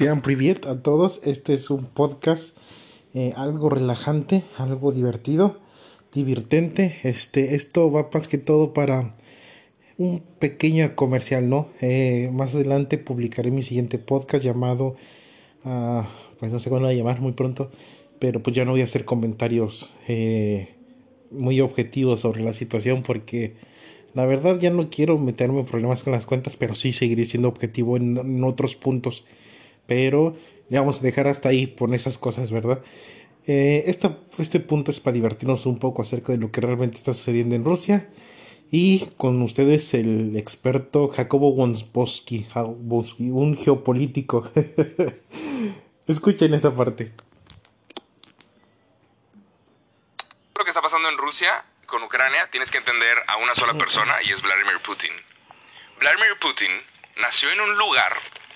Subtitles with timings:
[0.00, 1.20] Sean privet a todos.
[1.24, 2.56] Este es un podcast
[3.12, 5.58] eh, algo relajante, algo divertido,
[6.14, 7.00] divertente.
[7.02, 9.10] Este, esto va más que todo para
[9.98, 11.68] un pequeño comercial, ¿no?
[11.82, 14.96] Eh, más adelante publicaré mi siguiente podcast llamado,
[15.66, 16.04] uh,
[16.38, 17.70] pues no sé cuándo a llamar muy pronto,
[18.18, 20.76] pero pues ya no voy a hacer comentarios eh,
[21.30, 23.52] muy objetivos sobre la situación porque
[24.14, 27.48] la verdad ya no quiero meterme en problemas con las cuentas, pero sí seguiré siendo
[27.48, 29.24] objetivo en otros puntos
[29.90, 30.36] pero
[30.68, 32.80] le vamos a dejar hasta ahí por esas cosas, ¿verdad?
[33.48, 33.82] Eh,
[34.38, 37.64] este punto es para divertirnos un poco acerca de lo que realmente está sucediendo en
[37.64, 38.08] Rusia.
[38.70, 44.48] Y con ustedes el experto Jacobo Wonsbowski, un geopolítico.
[46.06, 47.10] Escuchen esta parte.
[50.56, 54.14] Lo que está pasando en Rusia con Ucrania tienes que entender a una sola persona
[54.22, 55.10] y es Vladimir Putin.
[55.98, 56.70] Vladimir Putin
[57.16, 58.12] nació en un lugar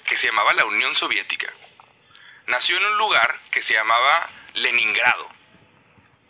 [0.07, 1.53] que se llamaba la Unión Soviética.
[2.47, 5.29] Nació en un lugar que se llamaba Leningrado.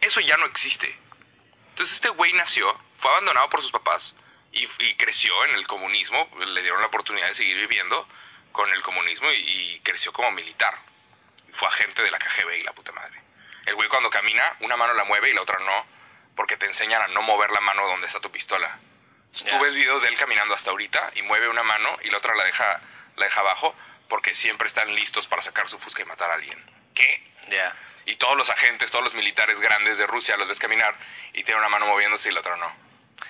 [0.01, 0.97] Eso ya no existe.
[1.71, 4.15] Entonces este güey nació, fue abandonado por sus papás
[4.53, 8.07] y, creció en el comunismo, le dieron la oportunidad de seguir viviendo
[8.53, 10.79] con el comunismo y, creció como militar.
[11.51, 13.21] Fue agente de la KGB y la puta madre.
[13.67, 15.87] El güey cuando camina, una mano la mueve y la otra no,
[16.37, 18.79] porque te enseñan a no mover la mano donde está tu pistola.
[19.33, 22.37] Tú ves videos de él caminando hasta ahorita y mueve una mano y la otra
[22.37, 22.81] la deja
[23.17, 23.75] la deja abajo
[24.09, 26.59] porque siempre están listos para sacar su fusca y matar a alguien.
[26.95, 27.23] ¿Qué?
[27.49, 27.75] Ya.
[28.07, 30.95] Y todos los agentes, todos los militares grandes de Rusia los ves caminar
[31.33, 32.85] y tienen una mano moviéndose y la otra no.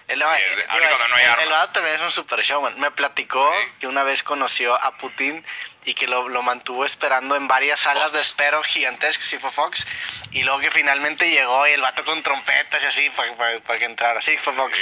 [0.08, 2.78] El, no el, también es un super showman.
[2.78, 5.44] Me platicó que una vez conoció a Putin
[5.84, 9.86] y que lo, mantuvo esperando en varias salas de espero gigantescas, y fue Fox,
[10.30, 14.20] y luego que finalmente llegó y el vato con trompetas y así para, que entrara.
[14.20, 14.78] Sí, fue Fox,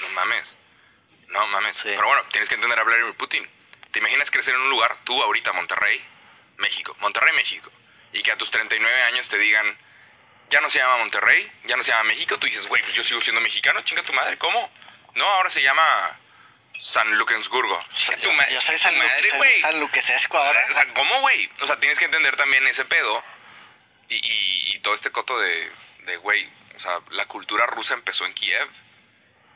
[0.00, 0.56] no mames.
[1.28, 1.82] No mames.
[1.82, 3.48] Pero bueno, tienes que entender a Vladimir Putin.
[3.94, 6.04] ¿Te imaginas crecer en un lugar, tú ahorita, Monterrey,
[6.56, 7.70] México, Monterrey, México,
[8.12, 9.78] y que a tus 39 años te digan,
[10.50, 13.04] ya no se llama Monterrey, ya no se llama México, tú dices, güey, pues yo
[13.04, 14.68] sigo siendo mexicano, chinga tu madre, ¿cómo?
[15.14, 16.18] No, ahora se llama
[16.76, 17.80] San Lucensburgo.
[18.20, 19.60] tu yo, soy San, madre, güey.
[19.60, 20.66] San Luquesesco ahora.
[20.70, 21.48] O sea, ¿cómo, güey?
[21.60, 23.22] O sea, tienes que entender también ese pedo
[24.08, 28.34] y, y, todo este coto de, de, güey, o sea, la cultura rusa empezó en
[28.34, 28.68] Kiev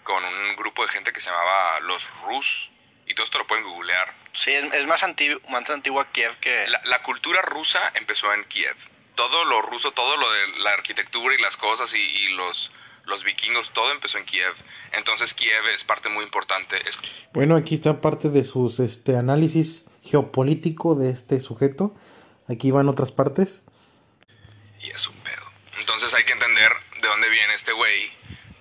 [0.04, 2.70] con un grupo de gente que se llamaba los Rus
[3.04, 4.14] y todo esto lo pueden googlear.
[4.32, 6.66] Sí, es, más, antiguo, más antigua Kiev que...
[6.84, 8.76] La, cultura rusa empezó en Kiev.
[9.14, 12.70] Todo lo ruso, todo lo de la arquitectura y las cosas y, los,
[13.04, 14.54] los vikingos, todo empezó en Kiev.
[14.92, 16.78] Entonces Kiev es parte muy importante.
[17.32, 21.94] Bueno, aquí está parte de sus este, análisis geopolítico de este sujeto.
[22.48, 23.64] Aquí van otras partes.
[24.80, 25.44] Y es un pedo.
[25.80, 28.12] Entonces hay que entender de dónde viene este güey.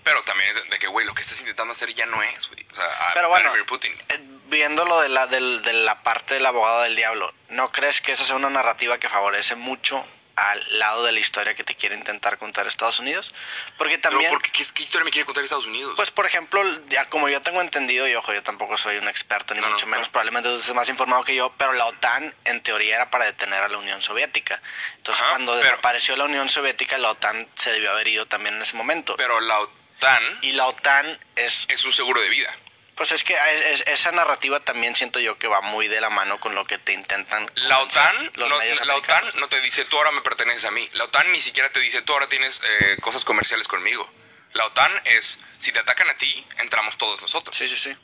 [0.04, 2.66] Pero también de que, güey, lo que estás intentando hacer ya no es, güey.
[2.72, 3.92] O sea, pero bueno, Putin.
[4.10, 5.40] Eh, viéndolo de la, de,
[5.74, 9.56] la parte del abogado del diablo, ¿no crees que esa sea una narrativa que favorece
[9.56, 10.04] mucho
[10.38, 13.34] al lado de la historia que te quiere intentar contar Estados Unidos.
[13.76, 14.32] Porque también...
[14.54, 15.94] ¿qué, historia me quiere contar Estados Unidos?
[15.96, 19.56] Pues, por ejemplo, ya como yo tengo entendido, y ojo, yo tampoco soy un experto,
[19.56, 22.98] ni mucho menos, probablemente tú estés más informado que yo, pero la OTAN, en teoría,
[22.98, 24.62] era para detener a la Unión Soviética.
[24.98, 28.78] Entonces, cuando desapareció la Unión Soviética, la OTAN se debió haber ido también en ese
[28.78, 29.16] momento.
[29.18, 30.40] Pero la OTAN...
[30.44, 31.66] Y la OTAN es...
[31.68, 32.54] Es un seguro de vida.
[32.98, 33.38] Pues es que
[33.86, 36.94] esa narrativa también siento yo que va muy de la mano con lo que te
[36.94, 37.50] intentan.
[37.54, 40.90] La OTAN, no, la OTAN no te dice tú ahora me perteneces a mí.
[40.94, 44.10] La OTAN ni siquiera te dice tú ahora tienes eh, cosas comerciales conmigo.
[44.54, 47.56] La OTAN es si te atacan a ti entramos todos nosotros.
[47.56, 47.96] Sí, sí, sí.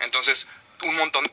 [0.00, 0.46] Entonces
[0.82, 1.24] un montón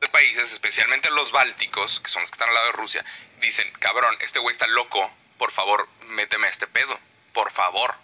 [0.00, 3.02] de países, especialmente los bálticos, que son los que están al lado de Rusia,
[3.40, 7.00] dicen cabrón este güey está loco, por favor méteme a este pedo,
[7.32, 7.94] por favor.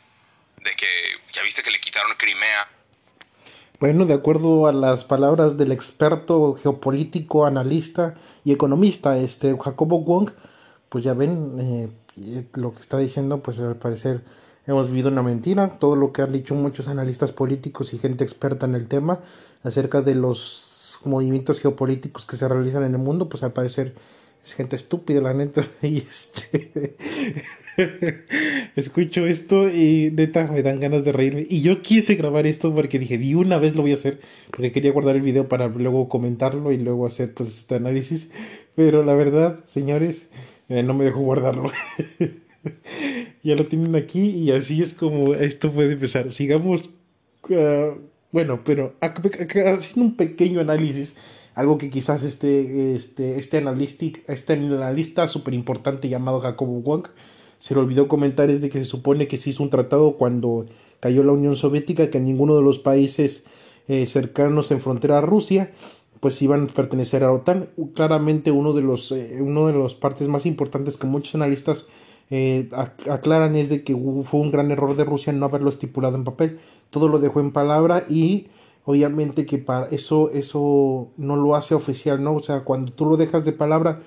[0.57, 2.67] De que ya viste que le quitaron Crimea
[3.81, 8.15] bueno, de acuerdo a las palabras del experto geopolítico, analista
[8.45, 10.31] y economista, este Jacobo Wong,
[10.91, 14.23] pues ya ven eh, lo que está diciendo, pues al parecer
[14.67, 15.79] hemos vivido una mentira.
[15.79, 19.21] Todo lo que han dicho muchos analistas políticos y gente experta en el tema
[19.63, 23.95] acerca de los movimientos geopolíticos que se realizan en el mundo, pues al parecer
[24.45, 25.67] es gente estúpida, la neta.
[25.83, 26.97] Y este.
[28.77, 31.47] Escucho esto y neta me dan ganas de reírme.
[31.49, 34.21] Y yo quise grabar esto porque dije, di una vez lo voy a hacer.
[34.51, 38.31] Porque quería guardar el video para luego comentarlo y luego hacer pues, este análisis.
[38.75, 40.29] Pero la verdad, señores,
[40.69, 41.71] eh, no me dejo guardarlo.
[43.43, 46.31] ya lo tienen aquí y así es como esto puede empezar.
[46.31, 46.91] Sigamos.
[47.51, 47.95] Ah,
[48.33, 51.17] bueno, pero haciendo un pequeño análisis
[51.55, 53.63] algo que quizás este, este, este,
[54.29, 57.09] este analista súper importante llamado Jacobo Wong
[57.59, 60.65] se le olvidó comentar es de que se supone que se hizo un tratado cuando
[60.99, 63.45] cayó la Unión Soviética, que ninguno de los países
[63.89, 65.71] eh, cercanos en frontera a Rusia
[66.21, 67.71] pues iban a pertenecer a la OTAN.
[67.95, 71.87] Claramente uno de los, eh, uno de las partes más importantes que muchos analistas
[72.31, 72.69] eh,
[73.11, 73.95] aclaran es de que
[74.25, 76.61] fue un gran error de Rusia no haberlo estipulado en papel.
[76.91, 78.49] Todo lo dejó en palabra y
[78.85, 82.35] obviamente que para eso, eso no lo hace oficial, ¿no?
[82.35, 84.03] O sea, cuando tú lo dejas de palabra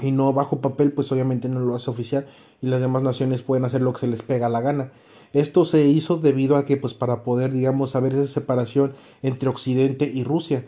[0.00, 2.26] y no bajo papel, pues obviamente no lo hace oficial
[2.60, 4.92] y las demás naciones pueden hacer lo que se les pega la gana.
[5.32, 10.10] Esto se hizo debido a que, pues, para poder, digamos, saber esa separación entre Occidente
[10.12, 10.66] y Rusia,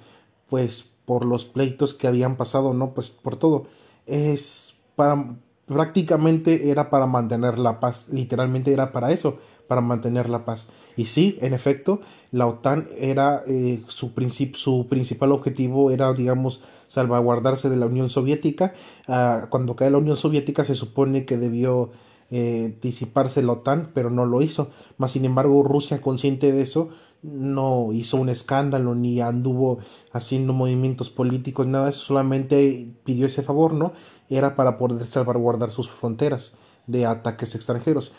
[0.48, 2.94] pues, por los pleitos que habían pasado, ¿no?
[2.94, 3.66] Pues, por todo.
[4.06, 5.36] Es para,
[5.66, 10.68] prácticamente era para mantener la paz, literalmente era para eso, para mantener la paz.
[10.96, 12.00] Y sí, en efecto,
[12.30, 14.12] la OTAN era eh, su,
[14.54, 18.74] su principal objetivo era, digamos, salvaguardarse de la Unión Soviética.
[19.08, 21.90] Ah, cuando cae la Unión Soviética se supone que debió
[22.30, 24.70] eh, disiparse la OTAN, pero no lo hizo.
[24.98, 26.90] Más sin embargo, Rusia, consciente de eso,
[27.22, 29.78] no hizo un escándalo ni anduvo
[30.12, 33.92] haciendo movimientos políticos, nada, solamente pidió ese favor, ¿no?
[34.28, 36.56] Era para poder salvaguardar sus fronteras
[36.86, 38.12] de ataques extranjeros.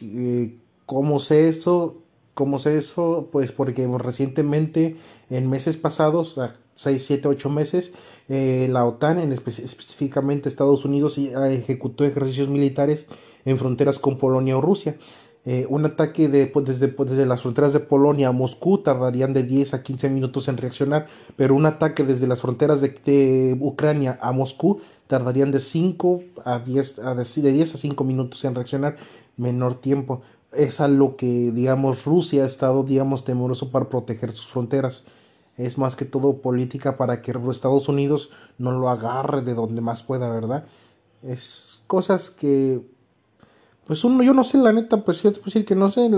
[0.00, 0.58] Eh,
[0.88, 1.98] ¿Cómo sé eso?
[2.32, 3.28] ¿Cómo sé eso?
[3.30, 4.96] Pues porque recientemente,
[5.28, 6.40] en meses pasados,
[6.76, 7.92] 6, 7, 8 meses,
[8.30, 13.04] eh, la OTAN, en específicamente Estados Unidos, ejecutó ejercicios militares
[13.44, 14.96] en fronteras con Polonia o Rusia.
[15.44, 19.34] Eh, un ataque de, pues, desde, pues, desde, las fronteras de Polonia a Moscú tardarían
[19.34, 21.06] de 10 a 15 minutos en reaccionar,
[21.36, 26.98] pero un ataque desde las fronteras de, Ucrania a Moscú tardarían de 5 a 10
[27.00, 28.96] a de, 10 a 5 minutos en reaccionar,
[29.36, 30.22] menor tiempo.
[30.52, 35.04] Es a lo que, digamos, Rusia ha estado, digamos, temeroso para proteger sus fronteras.
[35.56, 40.02] Es más que todo política para que Estados Unidos no lo agarre de donde más
[40.02, 40.66] pueda, ¿verdad?
[41.22, 42.80] Es cosas que
[43.88, 46.10] pues uno, yo no sé, la neta, pues yo te puedo decir que no sé,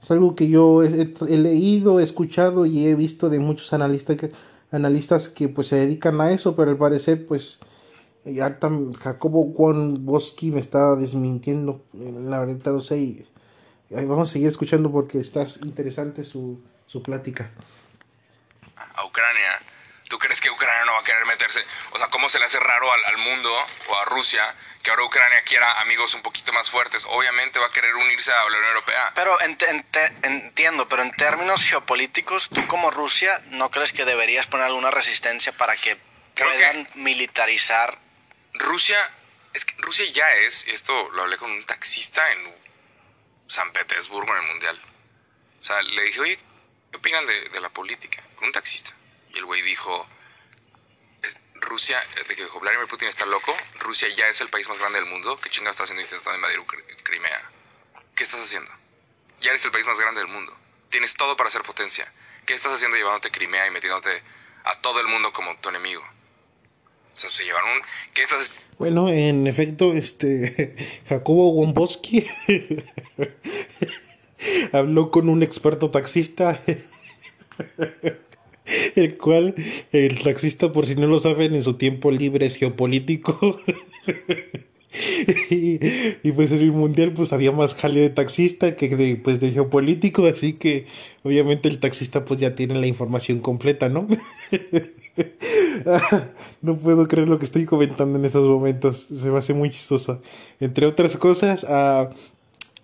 [0.00, 4.32] es algo que yo he, leído, he escuchado y he visto de muchos analistas que,
[4.70, 7.58] analistas que pues se dedican a eso, pero al parecer pues
[8.24, 8.58] ya
[9.00, 13.26] Jacobo Juan Bosky me está desmintiendo, la verdad no sé, y,
[13.94, 17.50] vamos a seguir escuchando porque está interesante su, su plática.
[18.94, 19.60] A Ucrania
[20.08, 21.64] ¿Tú crees que Ucrania no va a querer meterse?
[21.92, 23.50] O sea, ¿cómo se le hace raro al, mundo
[23.88, 27.04] o a Rusia que ahora Ucrania quiera amigos un poquito más fuertes?
[27.08, 29.12] Obviamente va a querer unirse a la Unión Europea.
[29.14, 34.90] Pero entiendo, pero en términos geopolíticos, tú como Rusia, ¿no crees que deberías poner alguna
[34.90, 35.96] resistencia para que
[36.36, 37.98] puedan militarizar?
[38.52, 38.98] Rusia,
[39.54, 42.54] es que Rusia ya es, y esto lo hablé con un taxista en
[43.46, 44.80] San Petersburgo en el Mundial.
[45.60, 46.38] O sea, le dije, oye,
[46.90, 48.22] ¿qué opinan de, la política?
[48.36, 48.94] Con un taxista.
[49.32, 50.06] Y el güey dijo,
[51.54, 55.00] Rusia, eh, de que Vladimir Putin está loco, Rusia ya es el país más grande
[55.00, 56.60] del mundo, ¿qué chingada estás haciendo intentando invadir
[57.02, 57.50] Crimea?
[58.14, 58.70] ¿Qué estás haciendo?
[59.40, 60.56] Ya eres el país más grande del mundo.
[60.90, 62.12] Tienes todo para ser potencia.
[62.46, 64.22] ¿Qué estás haciendo llevándote Crimea y metiéndote
[64.64, 66.06] a todo el mundo como tu enemigo?
[67.14, 67.80] Se llevaron...
[68.78, 70.74] Bueno, en efecto, este...
[71.08, 72.26] Jacobo Womboski
[74.72, 76.60] habló con un experto taxista
[78.96, 79.54] el cual
[79.92, 83.60] el taxista, por si no lo saben, en su tiempo libre es geopolítico.
[85.50, 90.26] y, pues en el mundial pues había más jale de taxista que de, pues, geopolítico,
[90.26, 90.86] así que
[91.22, 94.06] obviamente el taxista pues ya tiene la información completa, ¿no?
[96.62, 100.22] no puedo creer lo que estoy comentando en estos momentos, se me hace muy chistoso.
[100.60, 102.08] Entre otras cosas, uh,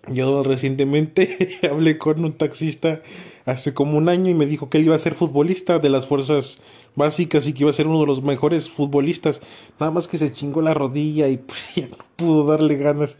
[0.07, 3.01] yo recientemente hablé con un taxista
[3.45, 6.07] hace como un año y me dijo que él iba a ser futbolista de las
[6.07, 6.57] fuerzas
[6.95, 9.41] básicas y que iba a ser uno de los mejores futbolistas.
[9.79, 13.17] Nada más que se chingó la rodilla y pues ya no pudo darle ganas.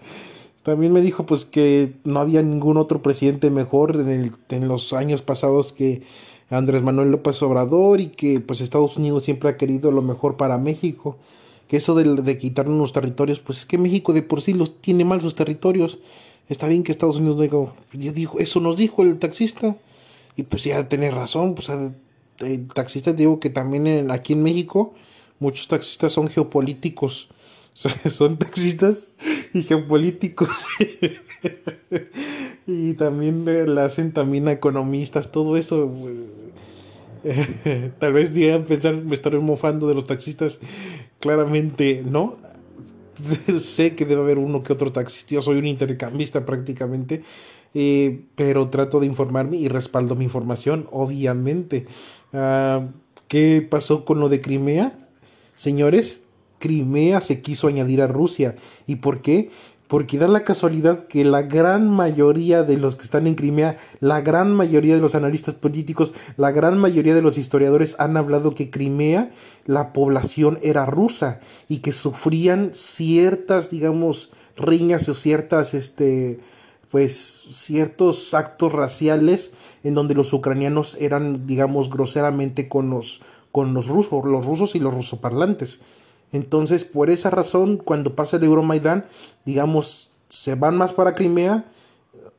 [0.63, 4.93] También me dijo pues que no había ningún otro presidente mejor en, el, en los
[4.93, 6.03] años pasados que
[6.49, 10.57] Andrés Manuel López Obrador y que pues Estados Unidos siempre ha querido lo mejor para
[10.57, 11.17] México.
[11.67, 14.81] Que eso de, de quitarnos los territorios, pues es que México de por sí los
[14.81, 15.99] tiene mal sus territorios
[16.51, 17.57] está bien que Estados Unidos no diga,
[17.93, 19.77] yo dijo, eso nos dijo el taxista.
[20.35, 21.69] Y pues ya tenés razón, pues
[22.39, 24.93] el taxista digo que también aquí en México
[25.39, 27.29] muchos taxistas son geopolíticos.
[28.09, 29.11] Son taxistas
[29.53, 30.49] y geopolíticos.
[32.67, 35.89] y también le hacen también a economistas, todo eso.
[37.99, 40.59] Tal vez a pensar, me estaré mofando de los taxistas.
[41.21, 42.35] Claramente no.
[43.59, 47.23] sé que debe haber uno que otro taxista, yo soy un intercambista prácticamente,
[47.73, 51.85] eh, pero trato de informarme y respaldo mi información, obviamente.
[52.33, 52.87] Ah,
[53.27, 55.07] ¿Qué pasó con lo de Crimea?
[55.55, 56.21] Señores,
[56.59, 58.55] Crimea se quiso añadir a Rusia.
[58.87, 59.49] ¿Y por qué?
[59.91, 64.21] Porque da la casualidad que la gran mayoría de los que están en Crimea, la
[64.21, 68.69] gran mayoría de los analistas políticos, la gran mayoría de los historiadores han hablado que
[68.69, 69.31] Crimea,
[69.65, 76.39] la población era rusa y que sufrían ciertas, digamos, riñas o ciertas, este,
[76.89, 79.51] pues, ciertos actos raciales
[79.83, 83.19] en donde los ucranianos eran, digamos, groseramente con los,
[83.51, 85.81] con los rusos, los rusos y los rusoparlantes.
[86.31, 89.05] Entonces, por esa razón, cuando pasa el Euromaidán,
[89.45, 91.65] digamos, se van más para Crimea,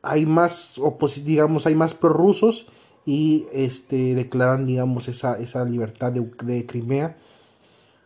[0.02, 0.76] hay más,
[1.24, 2.66] digamos, hay más prorrusos
[3.04, 7.16] y este, declaran, digamos, esa, esa libertad de, de, Crimea.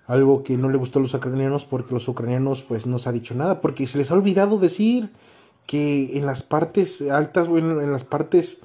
[0.06, 3.12] Algo que no le gustó a los ucranianos porque los ucranianos pues no se ha
[3.12, 5.10] dicho nada, porque se les ha olvidado decir
[5.66, 8.58] que en las partes altas, bueno, en las partes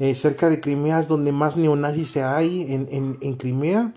[0.00, 3.94] eh, cerca de Crimea es donde más neonazis se hay en, en, en Crimea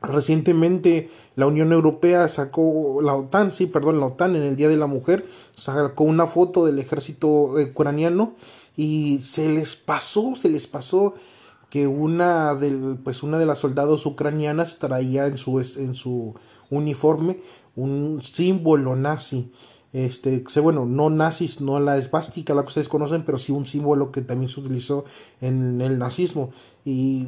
[0.00, 4.76] Recientemente la Unión Europea sacó, la OTAN, sí, perdón, la OTAN en el Día de
[4.76, 5.26] la Mujer
[5.56, 8.34] sacó una foto del ejército ucraniano
[8.76, 11.14] y se les pasó, se les pasó
[11.68, 16.34] que una de, pues una de las soldados ucranianas traía en su, en su
[16.70, 17.40] uniforme
[17.74, 19.50] un símbolo nazi.
[19.92, 24.12] Este, bueno, no nazis, no la esvástica, la que ustedes conocen, pero sí un símbolo
[24.12, 25.04] que también se utilizó
[25.40, 26.50] en el nazismo.
[26.84, 27.26] Y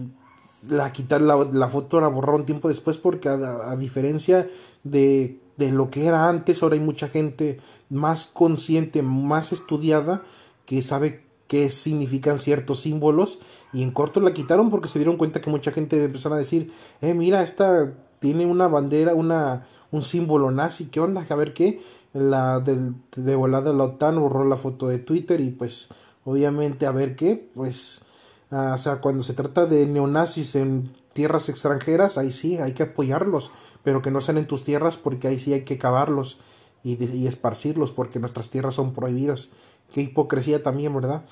[0.68, 4.46] la quitar la, la foto la borraron tiempo después porque a, diferencia
[4.84, 10.22] de, de, lo que era antes ahora hay mucha gente más consciente más estudiada
[10.66, 13.40] que sabe qué significan ciertos símbolos
[13.72, 16.72] y en corto la quitaron porque se dieron cuenta que mucha gente empezaron a decir
[17.00, 21.80] eh mira esta tiene una bandera una un símbolo nazi qué onda a ver qué
[22.12, 25.88] la del, de volada la OTAN borró la foto de Twitter y pues
[26.24, 28.02] obviamente a ver qué pues
[28.50, 32.84] Ah, o sea, cuando se trata de neonazis en tierras extranjeras, ahí sí, hay que
[32.84, 33.50] apoyarlos,
[33.84, 36.40] pero que no sean en tus tierras porque ahí sí hay que cavarlos
[36.82, 39.50] y, y esparcirlos porque nuestras tierras son prohibidas.
[39.92, 41.24] Qué hipocresía también, ¿verdad?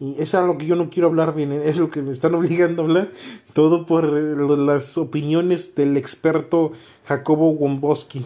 [0.00, 2.34] Y eso es lo que yo no quiero hablar bien, es lo que me están
[2.34, 3.10] obligando a hablar,
[3.52, 6.72] todo por eh, las opiniones del experto
[7.06, 8.24] Jacobo Womboski.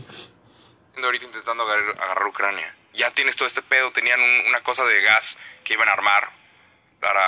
[1.03, 2.75] Ahorita intentando agarrar, Ucrania.
[2.95, 6.31] Ya tienes todo este pedo, tenían una cosa de gas que iban a armar
[7.01, 7.21] para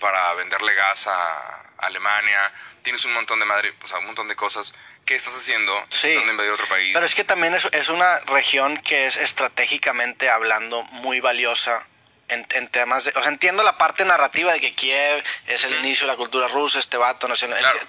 [0.00, 2.52] para venderle gas a Alemania,
[2.82, 4.74] tienes un montón de madre, o sea, un montón de cosas.
[5.04, 5.72] ¿Qué estás haciendo?
[5.88, 6.14] Sí.
[6.14, 6.90] ¿Dónde invadir otro país?
[6.92, 11.86] Pero es que también es, es una región que es estratégicamente hablando muy valiosa
[12.28, 15.74] en, en, temas de, o sea, entiendo la parte narrativa de que Kiev es el
[15.80, 17.28] inicio de la cultura rusa, este vato,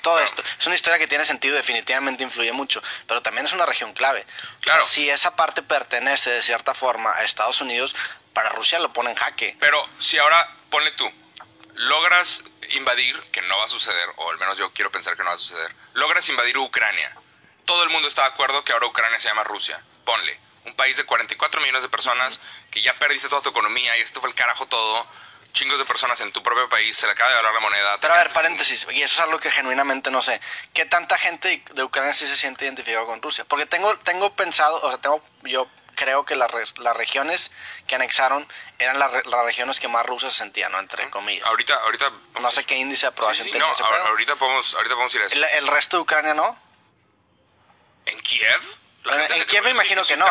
[0.01, 0.43] todo esto.
[0.59, 4.25] Es una historia que tiene sentido, definitivamente influye mucho, pero también es una región clave.
[4.61, 4.85] Claro.
[4.85, 7.95] si esa parte pertenece de cierta forma a Estados Unidos,
[8.33, 9.55] para Rusia lo pone en jaque.
[9.59, 11.11] Pero si ahora, ponle tú,
[11.81, 12.43] logras
[12.75, 15.35] invadir, que no va a suceder, o al menos yo quiero pensar que no va
[15.35, 17.15] a suceder, logras invadir Ucrania.
[17.65, 19.83] Todo el mundo está de acuerdo que ahora Ucrania se llama Rusia.
[20.05, 24.01] Ponle, un país de 44 millones de personas, que ya perdiste toda tu economía y
[24.01, 25.07] esto fue el carajo todo.
[25.53, 27.97] Chingos de personas en tu propio país, se le acaba de hablar la moneda.
[27.99, 30.39] Pero a ver, paréntesis, y eso es algo que genuinamente no sé.
[30.73, 33.43] ¿Qué tanta gente de Ucrania sí se siente identificado con Rusia?
[33.43, 35.67] Porque tengo, tengo pensado, o sea, tengo yo
[36.01, 37.51] creo que las, las regiones
[37.85, 38.47] que anexaron
[38.79, 39.11] eran las,
[39.45, 40.79] regiones que más rusas sentían, ¿no?
[40.79, 41.45] Entre comillas.
[41.45, 42.11] Ahorita, ahorita...
[42.41, 43.65] No sé qué índice de aprobación sí, no,
[44.07, 45.39] ahorita podemos, ahorita podemos ir a eso.
[45.57, 46.57] ¿El, resto de Ucrania no?
[48.07, 48.61] ¿En Kiev?
[49.35, 50.25] en, Kiev me imagino que no.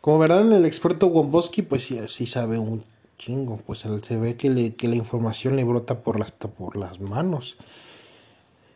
[0.00, 2.84] Como verán, el experto Womboski, pues sí, sí sabe un
[3.16, 3.56] chingo.
[3.58, 7.56] Pues se ve que, le, que la información le brota por las, por las manos.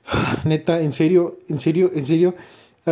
[0.44, 2.36] Neta, en serio, en serio, en serio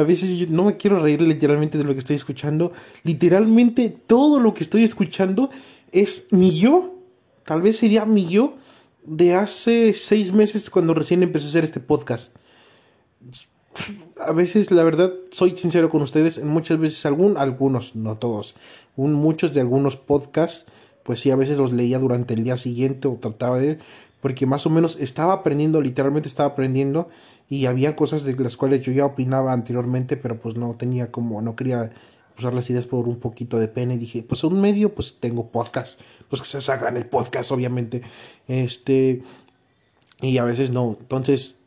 [0.00, 2.72] a veces no me quiero reír literalmente de lo que estoy escuchando.
[3.02, 5.50] Literalmente todo lo que estoy escuchando
[5.92, 6.94] es mi yo.
[7.44, 8.56] Tal vez sería mi yo
[9.04, 12.36] de hace seis meses cuando recién empecé a hacer este podcast.
[14.18, 16.42] A veces, la verdad, soy sincero con ustedes.
[16.42, 18.54] Muchas veces, algún, algunos, no todos,
[18.96, 20.66] muchos de algunos podcasts,
[21.02, 23.78] pues sí, a veces los leía durante el día siguiente o trataba de
[24.26, 27.08] porque más o menos estaba aprendiendo, literalmente estaba aprendiendo
[27.48, 31.40] y había cosas de las cuales yo ya opinaba anteriormente, pero pues no tenía como,
[31.42, 31.92] no quería
[32.36, 35.52] usar las ideas por un poquito de pena y dije, pues un medio, pues tengo
[35.52, 38.02] podcast, pues que se sacan el podcast, obviamente,
[38.48, 39.22] este,
[40.20, 41.58] y a veces no, entonces,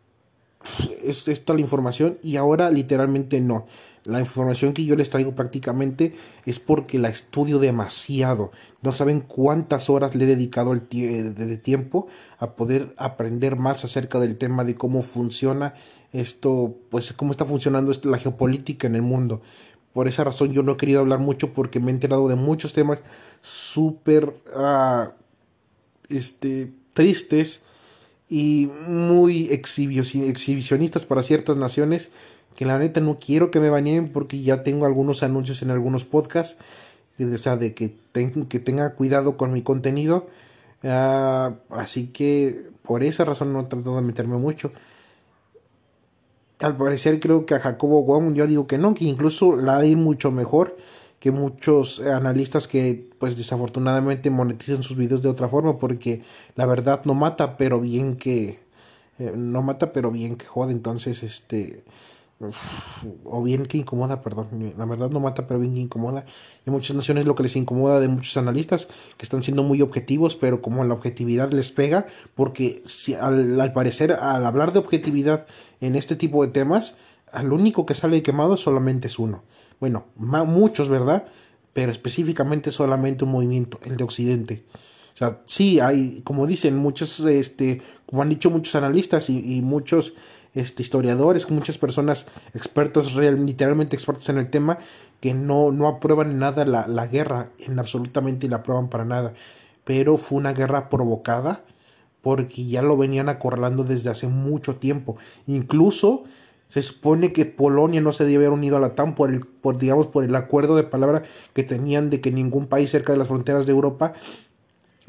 [1.04, 3.66] es esta la información y ahora literalmente no.
[4.06, 8.52] La información que yo les traigo prácticamente es porque la estudio demasiado.
[8.82, 12.08] No saben cuántas horas le he dedicado el de tiempo
[12.40, 15.74] a poder aprender más acerca del tema de cómo funciona
[16.12, 19.42] esto, pues cómo está funcionando la geopolítica en el mundo.
[19.94, 22.74] Por esa razón yo no he querido hablar mucho porque me he enterado de muchos
[22.74, 23.00] temas
[23.42, 25.10] súper uh,
[26.10, 27.64] este, tristes
[28.30, 32.12] y muy exhibicionistas para ciertas naciones
[32.56, 36.06] que la neta no quiero que me baneen porque ya tengo algunos anuncios en algunos
[36.06, 36.58] podcasts
[37.26, 37.96] o sea, de que,
[38.48, 40.28] que tenga cuidado con mi contenido.
[40.84, 44.72] Ah, así que por esa razón no he tratado de meterme mucho.
[46.60, 49.80] Al parecer creo que a Jacobo Wong yo digo que no, que incluso la ha
[49.80, 50.78] de ir mucho mejor
[51.20, 56.24] que muchos analistas que pues desafortunadamente monetizan sus videos de otra forma porque
[56.56, 58.60] la verdad no mata pero bien que
[59.20, 61.84] eh, no mata pero bien que jode entonces este
[63.26, 64.48] o bien que incomoda, perdón,
[64.78, 66.26] la verdad no mata, pero bien que incomoda.
[66.66, 70.38] En muchas naciones lo que les incomoda de muchos analistas, que están siendo muy objetivos,
[70.38, 75.48] pero como la objetividad les pega, porque si, al, al parecer, al hablar de objetividad
[75.82, 76.96] en este tipo de temas,
[77.32, 79.44] al único que sale quemado solamente es uno.
[79.80, 81.26] Bueno, muchos, ¿verdad?
[81.74, 84.66] Pero específicamente solamente un movimiento, el de Occidente.
[85.14, 89.62] O sea, sí, hay, como dicen muchos, este, como han dicho muchos analistas y, y
[89.62, 90.14] muchos
[90.56, 94.80] este, historiadores, muchas personas expertas, literalmente expertas en el tema,
[95.20, 99.34] que no, no aprueban nada la, la guerra, en absolutamente la aprueban para nada.
[99.84, 101.64] Pero fue una guerra provocada
[102.22, 105.18] porque ya lo venían acorralando desde hace mucho tiempo.
[105.48, 106.24] Incluso
[106.70, 109.78] se supone que Polonia no se debe haber unido a la OTAN por el, por,
[109.78, 111.24] digamos, por el acuerdo de palabra
[111.54, 114.14] que tenían de que ningún país cerca de las fronteras de Europa,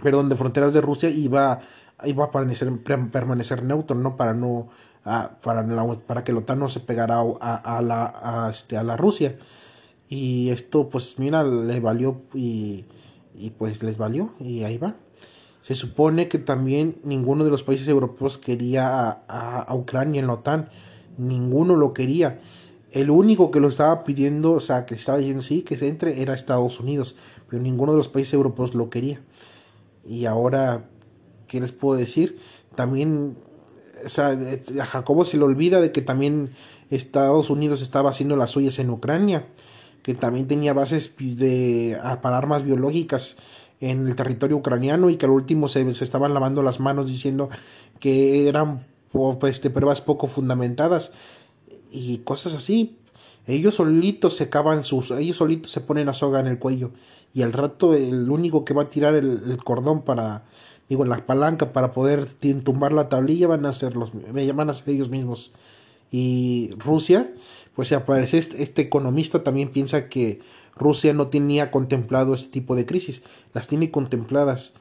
[0.02, 1.60] perdón, de fronteras de Rusia iba,
[2.04, 2.68] iba a permanecer,
[3.12, 4.16] permanecer neutro, ¿no?
[4.16, 4.68] Para no
[5.02, 5.64] para,
[6.06, 9.38] para que la OTAN no se pegara a, a, la, este, a la Rusia.
[10.08, 12.84] Y esto, pues mira, le valió y,
[13.38, 14.94] y pues les valió y ahí va.
[15.62, 20.34] Se supone que también ninguno de los países europeos quería a, a, Ucrania en la
[20.34, 20.68] OTAN.
[21.18, 22.40] Ninguno lo quería.
[22.90, 26.22] El único que lo estaba pidiendo, o sea, que estaba diciendo sí, que se entre,
[26.22, 27.16] era Estados Unidos.
[27.48, 29.20] Pero ninguno de los países europeos lo quería.
[30.04, 30.88] Y ahora,
[31.46, 32.38] ¿qué les puedo decir?
[32.74, 33.36] También
[34.04, 34.38] o sea,
[34.80, 36.50] a Jacobo se le olvida de que también
[36.90, 39.46] Estados Unidos estaba haciendo las suyas en Ucrania,
[40.02, 43.36] que también tenía bases de, para armas biológicas
[43.80, 47.48] en el territorio ucraniano y que al último se, se estaban lavando las manos diciendo
[47.98, 51.12] que eran pues, pruebas poco fundamentadas
[51.90, 52.96] y cosas así.
[53.46, 56.90] Ellos solitos se cavan sus, ellos solitos se ponen la soga en el cuello
[57.32, 60.44] y al rato el único que va a tirar el cordón para
[60.90, 62.26] digo, la palanca para poder
[62.64, 65.52] tumbar la tablilla van a ser los, van a ser ellos mismos.
[66.10, 67.32] Y Rusia,
[67.76, 70.40] pues aparece este, este, economista también piensa que
[70.76, 73.22] Rusia no tenía contemplado este tipo de crisis,
[73.54, 74.72] las tiene contempladas.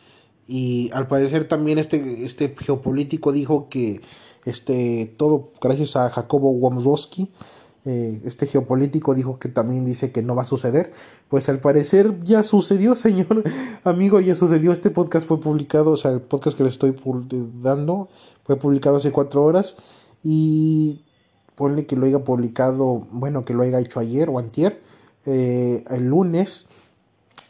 [0.48, 4.02] Y al parecer también este, este geopolítico dijo que
[4.46, 7.32] este, todo gracias a Jacobo Womzowski,
[7.86, 10.92] eh, este geopolítico dijo que también dice que no va a suceder.
[11.30, 13.44] Pues al parecer ya sucedió, señor
[13.84, 14.72] amigo, ya sucedió.
[14.72, 16.96] Este podcast fue publicado, o sea, el podcast que le estoy
[17.62, 18.10] dando
[18.44, 19.78] fue publicado hace cuatro horas
[20.24, 21.06] y
[21.56, 24.82] ponle que lo haya publicado, bueno, que lo haya hecho ayer o antier,
[25.26, 26.68] eh, el lunes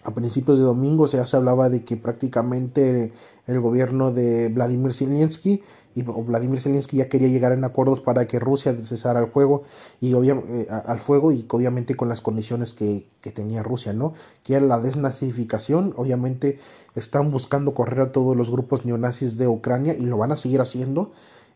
[0.03, 3.13] a principios de domingo ya se hablaba de que prácticamente
[3.45, 5.61] el gobierno de Vladimir Zelensky
[5.99, 9.63] y Vladimir Zelensky ya quería llegar en acuerdos para que Rusia cesara el juego
[9.99, 14.13] y eh, al fuego y obviamente con las condiciones que, tenía Rusia, ¿no?
[14.43, 16.59] Que era la desnazificación, obviamente
[16.95, 20.61] están buscando correr a todos los grupos neonazis de Ucrania y lo van a seguir
[20.61, 21.11] haciendo,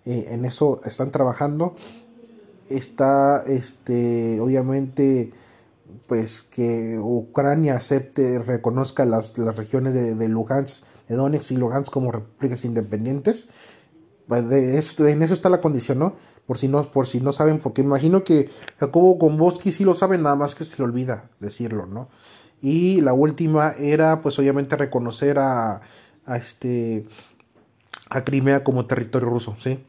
[0.05, 1.73] eh, en eso están trabajando,
[2.69, 5.31] está este obviamente
[6.07, 12.11] pues que Ucrania acepte, reconozca las, regiones de, de Lugansk, de Donetsk y Lugansk como
[12.11, 13.47] repúblicas independientes.
[14.27, 16.15] Pues, de eso, en eso está la condición, ¿no?
[16.45, 20.23] Por si no, por si no saben, porque imagino que Jacobo Gomboski sí lo saben,
[20.23, 22.09] nada más que se le olvida decirlo, ¿no?
[22.61, 25.81] Y la última era, pues obviamente, reconocer a,
[26.25, 27.05] a este
[28.09, 29.79] a Crimea como territorio ruso, ¿sí?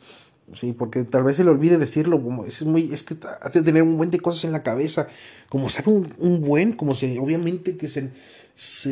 [0.52, 3.96] Sí, porque tal vez se le olvide decirlo, es muy, es que hace tener un
[3.96, 5.08] buen de cosas en la cabeza,
[5.48, 8.10] como sabe un, buen, como si obviamente que se,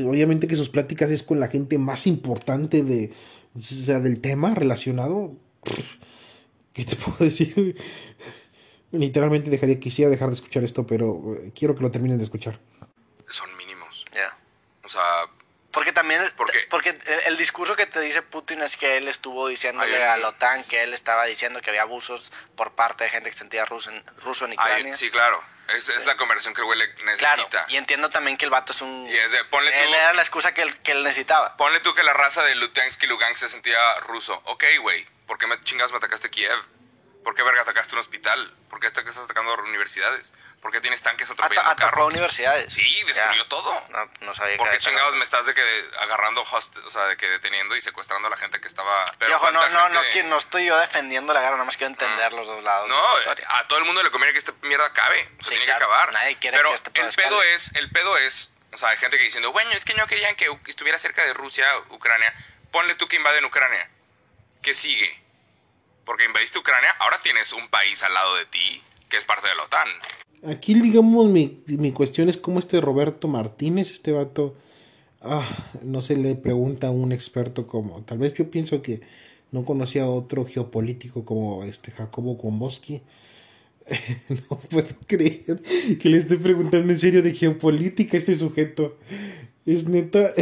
[0.02, 3.12] obviamente que sus pláticas es con la gente más importante de,
[3.54, 5.32] o sea, del tema relacionado,
[6.72, 7.76] ¿qué te puedo decir?
[8.90, 12.58] Literalmente dejaría, quisiera dejar de escuchar esto, pero eh, quiero que lo terminen de escuchar.
[13.28, 14.04] Son mínimos.
[14.14, 14.36] Ya.
[14.84, 15.02] O sea,
[15.72, 16.20] porque también,
[16.68, 16.94] porque
[17.26, 20.82] el, discurso que te dice Putin es que él estuvo diciéndole a la OTAN que
[20.82, 24.44] él estaba diciendo que había abusos por parte de gente que sentía ruso en, ruso
[24.44, 24.94] en Ucrania.
[24.94, 25.42] sí, claro.
[25.68, 27.34] Es, es, la conversión que el güey necesita.
[27.34, 29.06] Claro, y entiendo también que el vato es un...
[29.08, 31.56] Y es de, ponle él era la excusa que él, que él necesitaba.
[31.56, 34.40] Ponle tú que la raza de Lutensk y Lugansk se sentía ruso.
[34.44, 36.62] Ok, güey, ¿por qué me chingas me atacaste Kiev?
[37.22, 38.52] ¿Por qué verga atacaste un hospital?
[38.68, 40.32] ¿Por qué estás atacando universidades?
[40.60, 42.06] ¿Por qué tienes tanques atropellando At carros?
[42.06, 42.72] universidades.
[42.72, 43.84] Sí, destruyó todo.
[43.90, 45.62] No, no sabía ¿Por qué chingados me estás de que
[46.00, 49.04] agarrando host, o sea, de que deteniendo y secuestrando a la gente que estaba...
[49.34, 52.46] Ojo, no, no, no, no estoy yo defendiendo la guerra, nada más quiero entender los
[52.46, 52.88] dos lados.
[52.88, 53.16] No,
[53.48, 55.28] a todo el mundo le conviene que esta mierda acabe.
[55.42, 56.12] Se tiene que acabar.
[56.12, 59.16] Nadie quiere Pero que este el pedo es, el pedo es O sea, hay gente
[59.16, 62.34] que diciendo, bueno, es que no querían que estuviera cerca de Rusia, Ucrania.
[62.72, 63.88] Ponle tú que invaden Ucrania.
[64.62, 65.21] ¿Qué sigue?
[66.04, 69.54] Porque invadiste Ucrania, ahora tienes un país al lado de ti que es parte de
[69.54, 69.88] la OTAN.
[70.54, 74.56] Aquí, digamos, mi, mi cuestión es cómo este Roberto Martínez, este vato,
[75.20, 75.46] ah,
[75.82, 79.02] no se le pregunta a un experto como, tal vez yo pienso que
[79.52, 83.02] no conocía a otro geopolítico como este Jacobo Komboski.
[84.28, 85.60] no puedo creer
[86.00, 88.98] que le esté preguntando en serio de geopolítica a este sujeto.
[89.64, 90.32] Es neta.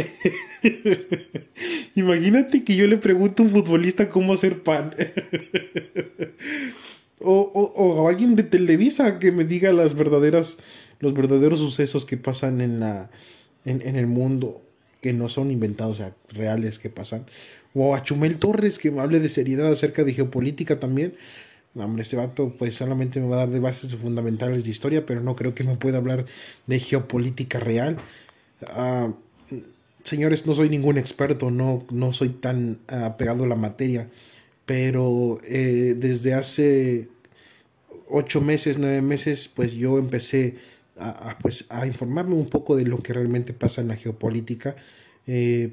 [1.95, 4.95] Imagínate que yo le pregunto a un futbolista cómo hacer pan.
[7.19, 10.57] o, o, a alguien de Televisa que me diga las verdaderas,
[10.99, 13.11] los verdaderos sucesos que pasan en la,
[13.65, 14.63] en, en el mundo,
[15.01, 17.25] que no son inventados, o sea, reales que pasan.
[17.73, 21.13] O a Chumel Torres que me hable de seriedad acerca de geopolítica también.
[21.75, 25.21] hombre, este vato pues solamente me va a dar de bases fundamentales de historia, pero
[25.21, 26.25] no creo que me pueda hablar
[26.65, 27.97] de geopolítica real.
[28.67, 29.11] Ah,
[30.03, 34.09] señores, no soy ningún experto, no, no soy tan apegado a la materia,
[34.65, 37.09] pero eh, desde hace
[38.09, 40.55] ocho meses, nueve meses, pues yo empecé
[40.99, 44.75] a, pues, a informarme un poco de lo que realmente pasa en la geopolítica,
[45.25, 45.71] eh,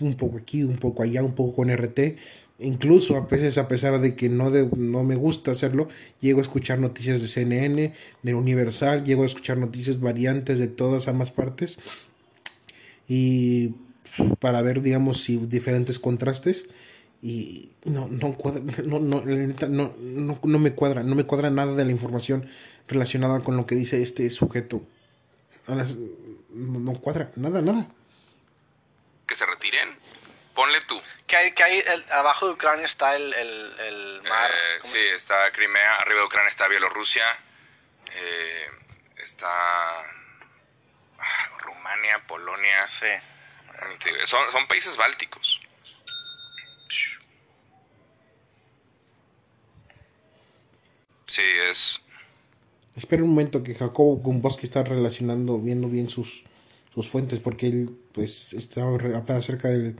[0.00, 2.16] un poco aquí, un poco allá, un poco con RT.
[2.58, 5.88] Incluso a veces, a pesar de que no, de, no me gusta hacerlo,
[6.20, 11.08] llego a escuchar noticias de CNN, del Universal, llego a escuchar noticias variantes de todas
[11.08, 11.78] ambas partes
[13.08, 13.74] y
[14.38, 16.68] para ver, digamos, si diferentes contrastes
[17.20, 18.36] y no no
[18.84, 22.48] no, no, no, no, no me cuadra, no me cuadra nada de la información
[22.86, 24.82] relacionada con lo que dice este sujeto.
[26.50, 27.88] No, cuadra, nada, nada.
[29.26, 29.88] Que se retiren.
[30.54, 30.96] Ponle tú.
[31.26, 34.50] Que hay, que hay abajo de Ucrania está el, el, mar.
[34.50, 37.24] Eh, sí, está Crimea, arriba de Ucrania está Bielorrusia,
[38.14, 38.66] eh,
[39.16, 40.00] está
[41.18, 42.86] ah, Rumania, Polonia.
[42.86, 43.06] Sí.
[44.26, 45.60] Son, son países bálticos.
[51.34, 52.00] Sí, es.
[52.94, 56.44] Espera un momento que Jacobo Gumboski está relacionando, viendo bien sus,
[56.94, 59.98] sus fuentes, porque él pues está hablando acerca del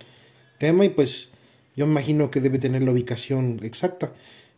[0.68, 1.28] y pues
[1.76, 4.12] yo imagino que debe tener la ubicación exacta.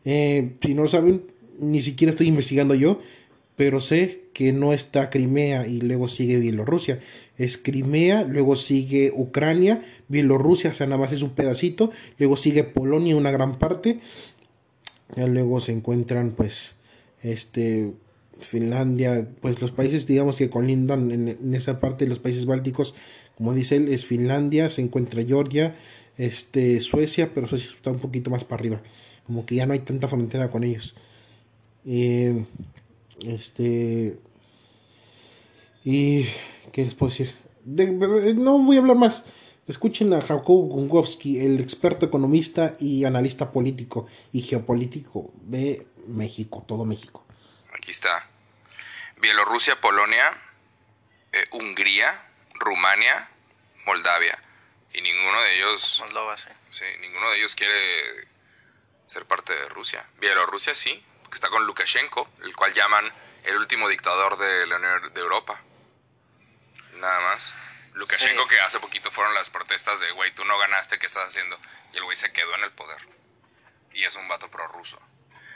[0.05, 1.23] Eh, si no lo saben,
[1.59, 3.01] ni siquiera estoy investigando yo,
[3.57, 7.01] pero sé que no está Crimea y luego sigue Bielorrusia.
[7.39, 12.65] Es Crimea, luego sigue Ucrania, Bielorrusia, o sea, nada más es un pedacito, luego sigue
[12.65, 14.01] Polonia una gran parte,
[15.17, 16.75] ya luego se encuentran pues
[17.23, 17.93] este
[18.39, 22.95] Finlandia, pues los países digamos que colindan en, en esa parte los países bálticos,
[23.37, 25.77] como dice él, es Finlandia, se encuentra Georgia,
[26.17, 28.81] este Suecia, pero Suecia está un poquito más para arriba,
[29.27, 30.95] como que ya no hay tanta frontera con ellos.
[31.85, 32.45] Eh,
[33.25, 34.19] este
[35.85, 36.27] y
[36.73, 39.25] qué les puedo decir, no voy a hablar más.
[39.69, 46.85] Escuchen a Jacob Gungowski, el experto economista y analista político y geopolítico de México, todo
[46.85, 47.27] México.
[47.77, 48.31] Aquí está.
[49.21, 50.33] Bielorrusia, Polonia,
[51.33, 52.26] eh, Hungría,
[52.59, 53.29] Rumania,
[53.85, 54.39] Moldavia.
[54.93, 55.99] Y ninguno de ellos...
[56.01, 56.49] Moldova, sí.
[56.71, 58.29] Sí, ninguno de ellos quiere
[59.07, 60.07] ser parte de Rusia.
[60.19, 63.13] Bielorrusia sí, porque está con Lukashenko, el cual llaman
[63.45, 65.61] el último dictador de la Unión de Europa.
[66.95, 67.55] Nada más.
[67.95, 71.59] Lukashenko, que hace poquito fueron las protestas de, güey, tú no ganaste, ¿qué estás haciendo?
[71.93, 73.01] Y el güey se quedó en el poder.
[73.93, 75.01] Y es un vato prorruso.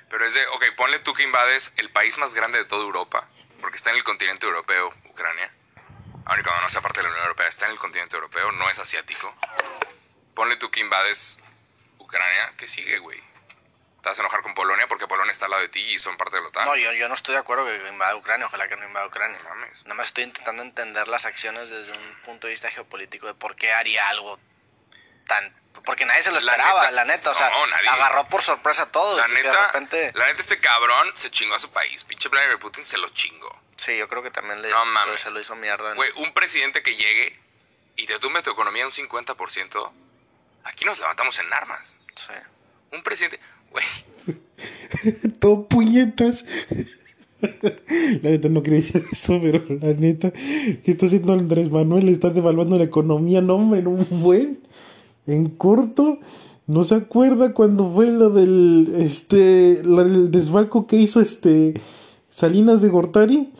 [0.08, 3.28] Pero es de, ok, ponle tú que invades el país más grande de toda Europa,
[3.60, 5.52] porque está en el continente europeo, Ucrania.
[6.30, 8.70] Aunque cuando no sea parte de la Unión Europea, está en el continente europeo, no
[8.70, 9.34] es asiático.
[10.34, 11.40] Ponle tú que invades
[11.98, 13.20] Ucrania, ¿qué sigue, güey?
[14.02, 16.16] te vas a enojar con Polonia porque Polonia está al lado de ti y son
[16.16, 16.64] parte de la OTAN.
[16.64, 19.38] No, yo, yo no estoy de acuerdo que invada Ucrania, ojalá que no invada Ucrania.
[19.44, 19.82] Mames.
[19.84, 23.56] Nada más estoy intentando entender las acciones desde un punto de vista geopolítico de por
[23.56, 24.38] qué haría algo
[25.26, 25.54] tan...
[25.84, 27.48] Porque nadie se lo esperaba, la neta, o sea,
[27.92, 29.18] agarró por sorpresa a todos.
[29.18, 29.70] La neta,
[30.14, 33.59] la neta este cabrón se chingó a su país, pinche Vladimir Putin se lo chingó.
[33.80, 35.22] Sí, yo creo que también le, no, mames.
[35.22, 35.94] se lo hizo mierda.
[35.94, 37.32] Güey, un presidente que llegue
[37.96, 39.90] y te tumbe tu economía un 50%,
[40.64, 41.94] aquí nos levantamos en armas.
[42.14, 42.34] Sí.
[42.92, 43.40] Un presidente...
[45.40, 46.44] Todo puñetas.
[47.40, 52.10] La neta no quería decir eso, pero la neta, ¿qué está haciendo Andrés Manuel?
[52.10, 54.60] Está devaluando la economía, no, hombre, en un buen.
[55.26, 56.18] En corto,
[56.66, 61.80] ¿no se acuerda cuando fue lo del, este, el desbalco que hizo este
[62.28, 63.52] Salinas de Gortari?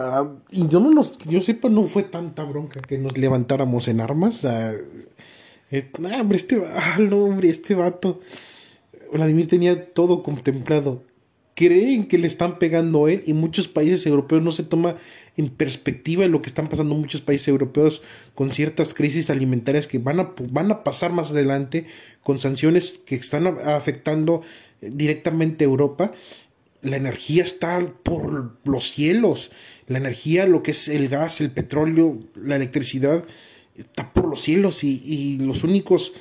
[0.00, 4.00] Ah, y yo no nos, yo sepa, no fue tanta bronca que nos levantáramos en
[4.00, 4.44] armas.
[4.44, 4.72] Ah,
[5.70, 8.20] eh, hombre, este, ah, hombre, este vato.
[9.12, 11.02] Vladimir tenía todo contemplado.
[11.54, 14.94] creen que le están pegando a él y muchos países europeos no se toma
[15.36, 18.02] en perspectiva lo que están pasando muchos países europeos
[18.36, 21.86] con ciertas crisis alimentarias que van a, van a pasar más adelante
[22.22, 24.42] con sanciones que están afectando
[24.80, 26.12] directamente a Europa.
[26.82, 29.50] La energía está por los cielos.
[29.86, 33.24] La energía, lo que es el gas, el petróleo, la electricidad,
[33.76, 36.12] está por los cielos y, y los únicos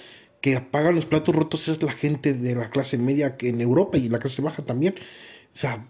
[0.42, 3.98] que apagan los platos rotos es la gente de la clase media que en Europa
[3.98, 4.96] y la clase baja también.
[5.54, 5.88] O sea,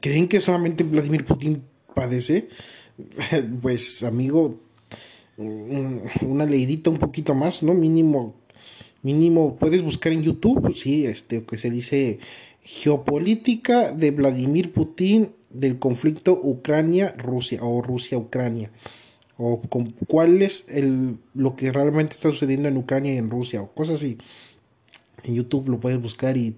[0.00, 1.62] ¿creen que solamente Vladimir Putin
[1.94, 2.48] padece?
[3.60, 4.58] Pues, amigo,
[5.36, 7.74] una leidita un poquito más, ¿no?
[7.74, 8.34] Mínimo,
[9.02, 12.18] mínimo, puedes buscar en YouTube, sí, este, que se dice
[12.66, 18.72] geopolítica de Vladimir Putin del conflicto Ucrania-Rusia o Rusia-Ucrania
[19.38, 23.62] o con cuál es el, lo que realmente está sucediendo en Ucrania y en Rusia
[23.62, 24.18] o cosas así.
[25.22, 26.56] En YouTube lo puedes buscar y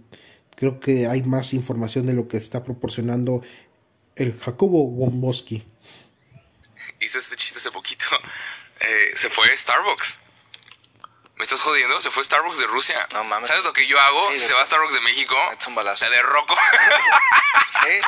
[0.56, 3.42] creo que hay más información de lo que está proporcionando
[4.16, 5.62] el Jacobo Womboski.
[7.00, 8.06] Hice este chiste hace poquito.
[8.80, 10.20] Eh, se fue Starbucks.
[11.38, 12.02] ¿Me estás jodiendo?
[12.02, 13.06] Se fue Starbucks de Rusia.
[13.12, 13.48] No mames.
[13.48, 14.32] ¿Sabes lo que yo hago?
[14.32, 15.36] si se va a Starbucks de México,
[15.96, 16.56] te derroco.
[17.84, 18.00] ¿Sí?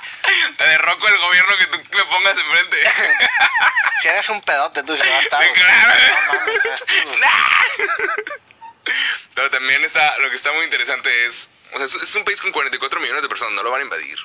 [0.57, 2.77] Te derroco el gobierno que tú me pongas enfrente.
[4.03, 5.61] si eres un pedote, tú se vas a Starbucks.
[9.37, 12.51] Pero también está, lo que está muy interesante es, o sea, es, un país con
[12.51, 14.19] 44 millones de personas, no lo van a invadir.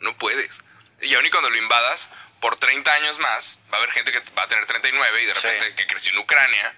[0.00, 0.64] No puedes.
[1.02, 2.08] Y aún y cuando lo invadas,
[2.40, 5.34] por 30 años más, va a haber gente que va a tener 39 y de
[5.34, 6.74] repente que creció en Ucrania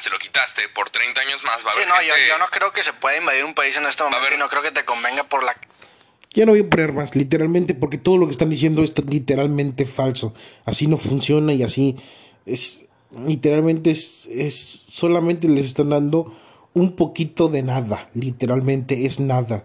[0.00, 2.82] se lo quitaste por 30 años más, va a haber no, yo, no creo que
[2.82, 5.42] se pueda invadir un país en este momento y no creo que te convenga por
[5.42, 5.56] la...
[6.34, 9.86] Ya no voy a poner más, literalmente, porque todo lo que están diciendo es literalmente
[9.86, 10.34] falso.
[10.64, 11.96] Así no funciona y así
[12.46, 12.84] es...
[13.26, 16.38] Literalmente es, es solamente les están dando
[16.74, 19.64] un poquito de nada, literalmente es nada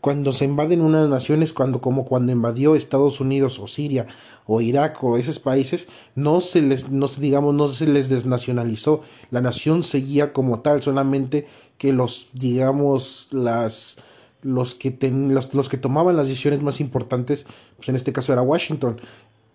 [0.00, 4.06] cuando se invaden unas naciones, cuando, como cuando invadió Estados Unidos o Siria
[4.52, 5.86] o Irak o esos países,
[6.16, 9.02] no se les, no digamos, no se les desnacionalizó.
[9.30, 11.46] La nación seguía como tal, solamente
[11.78, 13.98] que los, digamos, las,
[14.42, 18.42] los que, los, los, que tomaban las decisiones más importantes, pues en este caso era
[18.42, 19.00] Washington.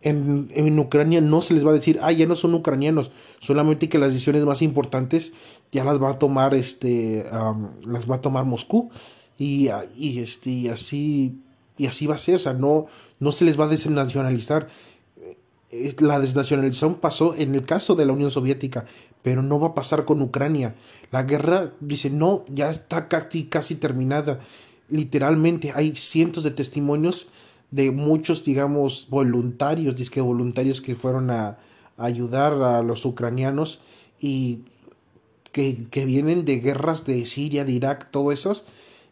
[0.02, 3.90] En, en, Ucrania no se les va a decir, ah, ya no son ucranianos, solamente
[3.90, 5.34] que las decisiones más importantes
[5.74, 7.26] ya las va a tomar, este,
[7.86, 8.92] las va a tomar Moscú
[9.38, 11.42] y, y, este, y así
[11.78, 12.88] y así va a ser, o sea, no,
[13.20, 14.68] no se les va a desnacionalizar.
[15.72, 18.86] Eh, la desnacionalización pasó en el caso de la Unión Soviética,
[19.22, 20.76] pero no va a pasar con Ucrania.
[21.12, 24.40] La guerra, dice, no, ya está casi, casi terminada.
[24.90, 27.28] Literalmente hay cientos de testimonios
[27.72, 31.58] de muchos, digamos, voluntarios, disque voluntarios que fueron a,
[31.98, 33.82] a ayudar a los ucranianos
[34.20, 34.60] y
[35.52, 38.66] que, que, vienen de guerras de Siria, de Irak, todo esos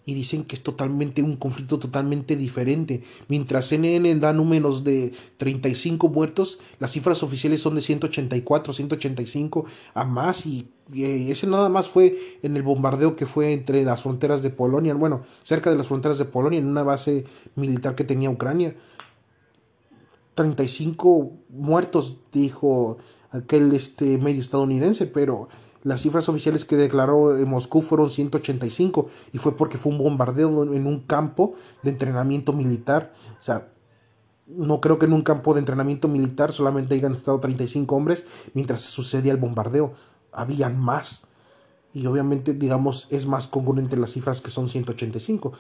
[0.06, 3.04] y dicen que es totalmente un conflicto totalmente diferente.
[3.28, 10.04] Mientras CNN da números de 35 muertos, las cifras oficiales son de 184, 185 a
[10.04, 14.50] más y, ese nada más fue en el bombardeo que fue entre las fronteras de
[14.50, 17.24] Polonia, bueno, cerca de las fronteras de Polonia, en una base
[17.56, 18.76] militar que tenía Ucrania.
[20.34, 22.98] 35 muertos, dijo
[23.30, 25.48] aquel este medio estadounidense, pero
[25.84, 30.64] las cifras oficiales que declaró en Moscú fueron 185 y fue porque fue un bombardeo
[30.74, 33.14] en un campo de entrenamiento militar.
[33.40, 33.68] O sea,
[34.48, 38.82] no creo que en un campo de entrenamiento militar solamente hayan estado 35 hombres mientras
[38.82, 39.94] sucedía el bombardeo.
[40.32, 41.24] Habían más.
[41.94, 45.54] Y obviamente, digamos, es más congruente las cifras que son 185.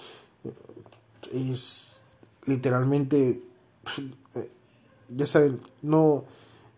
[1.32, 1.98] Es
[2.46, 3.44] literalmente...
[5.10, 6.24] Ya saben, no,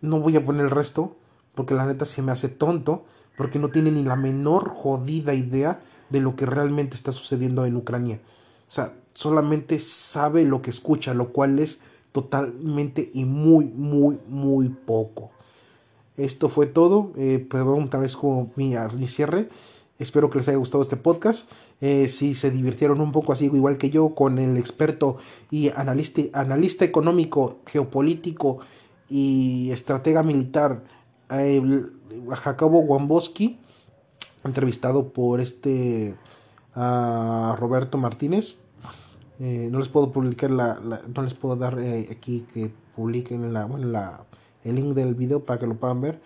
[0.01, 1.15] no voy a poner el resto
[1.53, 3.05] porque la neta se me hace tonto
[3.37, 7.75] porque no tiene ni la menor jodida idea de lo que realmente está sucediendo en
[7.75, 8.19] Ucrania.
[8.67, 14.69] O sea, solamente sabe lo que escucha, lo cual es totalmente y muy, muy, muy
[14.69, 15.31] poco.
[16.17, 17.11] Esto fue todo.
[17.17, 19.49] Eh, perdón, tal vez como mi, mi, cierre.
[19.99, 21.51] Espero que les haya gustado este podcast.
[21.81, 25.17] Eh, si se divirtieron un poco así, igual que yo, con el experto
[25.51, 28.59] y analista, analista económico, geopolítico
[29.09, 30.83] y estratega militar
[31.27, 33.59] Jacobo Wamboski,
[34.43, 36.15] entrevistado por este
[36.75, 38.57] Roberto Martínez.
[39.39, 40.79] Eh, no les puedo publicar la,
[41.13, 44.23] no les puedo dar eh, aquí que publiquen la, bueno, la,
[44.63, 46.21] el link del video para que lo puedan ver.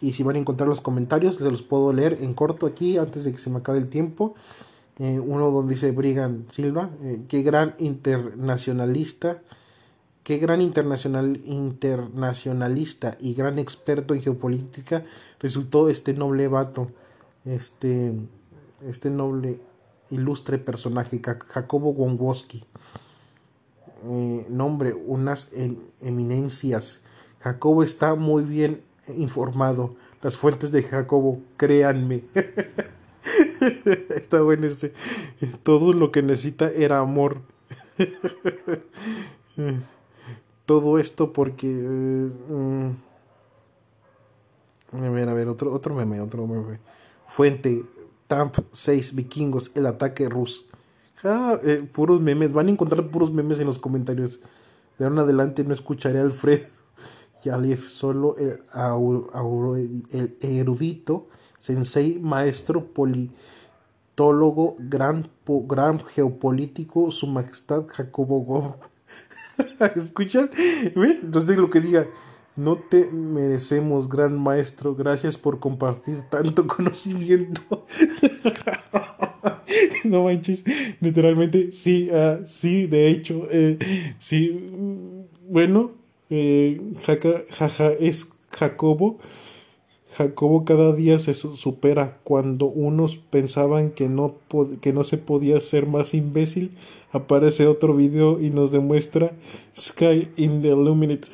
[0.00, 3.24] Y si van a encontrar los comentarios, les los puedo leer en corto aquí antes
[3.24, 4.34] de que se me acabe el tiempo.
[4.98, 6.90] Eh, uno donde dice Brigan Silva,
[7.26, 9.42] qué gran internacionalista
[10.22, 15.04] Qué gran internacional, internacionalista y gran experto en geopolítica
[15.40, 16.92] resultó este noble vato,
[17.44, 18.12] este,
[18.86, 19.58] este noble
[20.10, 22.62] ilustre personaje, Jacobo Wonwoski.
[24.04, 25.50] Eh, nombre, unas
[26.00, 27.02] eminencias.
[27.40, 28.82] Jacobo está muy bien
[29.16, 29.96] informado.
[30.22, 32.22] Las fuentes de Jacobo, créanme.
[34.16, 34.92] está bueno este.
[35.64, 37.42] Todo lo que necesita era amor.
[40.66, 41.66] Todo esto porque...
[41.68, 42.90] Mm,
[44.92, 46.78] a ver, a ver, otro, otro meme, otro meme.
[47.28, 47.84] Fuente,
[48.26, 50.64] Tamp 6 vikingos, el ataque ruso.
[51.24, 54.40] Ah, eh, puros memes, van a encontrar puros memes en los comentarios.
[54.98, 56.60] De ahora en adelante no escucharé a Alfred
[57.44, 58.62] y solo el,
[60.10, 61.28] el erudito,
[61.60, 68.91] sensei, maestro, politólogo, gran, gran geopolítico, su majestad Jacobo Gómez.
[69.96, 70.50] ¿Escuchan?
[70.54, 72.06] Entonces lo que diga,
[72.56, 77.86] no te merecemos, gran maestro, gracias por compartir tanto conocimiento.
[80.04, 80.64] no manches,
[81.00, 83.78] literalmente, sí, uh, sí, de hecho, eh,
[84.18, 85.92] sí, bueno,
[86.30, 86.80] eh,
[87.50, 89.18] jaja, es Jacobo.
[90.16, 92.18] Jacobo cada día se supera.
[92.24, 94.36] Cuando unos pensaban que no,
[94.80, 96.72] que no se podía ser más imbécil,
[97.12, 99.32] aparece otro video y nos demuestra
[99.76, 101.28] Sky in the Illuminate.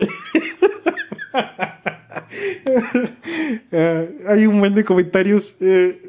[3.73, 5.57] Ah, hay un buen de comentarios.
[5.61, 6.01] Eh,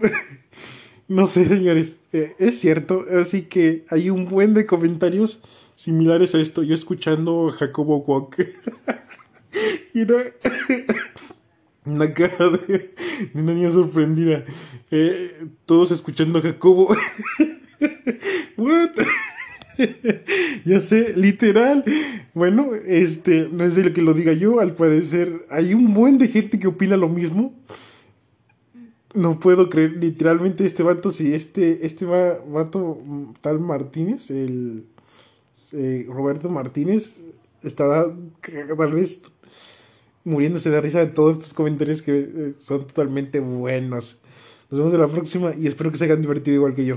[1.08, 1.96] no sé, señores.
[2.12, 3.04] Eh, es cierto.
[3.20, 5.42] Así que hay un buen de comentarios
[5.76, 6.62] similares a esto.
[6.62, 8.36] Yo escuchando Jacobo Walk.
[9.94, 10.04] y
[11.84, 12.94] una, cara de,
[13.34, 14.44] una niña sorprendida.
[14.90, 16.94] Eh, todos escuchando a Jacobo.
[18.56, 18.90] What?
[20.64, 21.84] ya sé, literal.
[22.34, 26.18] Bueno, este, no es de lo que lo diga yo, al parecer hay un buen
[26.18, 27.54] de gente que opina lo mismo.
[29.14, 33.02] No puedo creer, literalmente este vato, si este, este vato
[33.40, 34.84] tal Martínez, el
[35.72, 37.16] eh, Roberto Martínez,
[37.62, 38.06] estará
[38.76, 39.22] tal vez
[40.30, 44.20] muriéndose de risa de todos estos comentarios que eh, son totalmente buenos.
[44.70, 46.96] Nos vemos en la próxima y espero que se hayan divertido igual que yo.